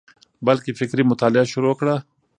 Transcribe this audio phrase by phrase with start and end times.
[0.47, 1.95] بلکي فکري مطالعه شروع کړه،